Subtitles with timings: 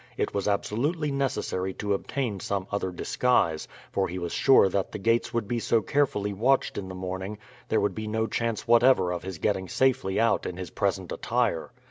[0.17, 4.97] It was absolutely necessary to obtain some other disguise, for he was sure that the
[4.97, 7.37] gates would be so carefully watched in the morning
[7.69, 11.71] there would be no chance whatever of his getting safely out in his present attire.